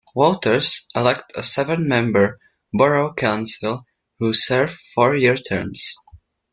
Voters 0.15 0.87
elect 0.95 1.31
a 1.35 1.43
seven-member 1.43 2.39
Borough 2.73 3.13
Council 3.13 3.85
who 4.17 4.33
serve 4.33 4.75
four-year 4.95 5.35
terms. 5.37 5.93